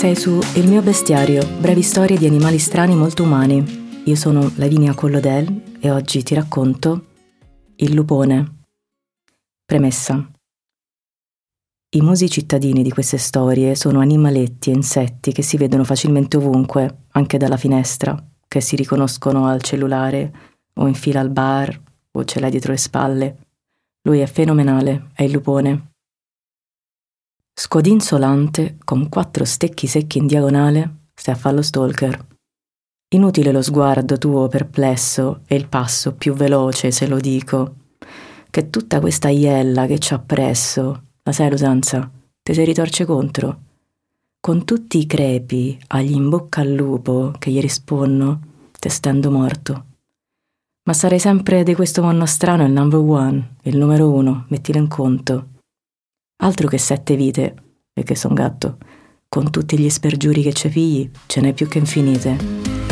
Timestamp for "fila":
20.94-21.20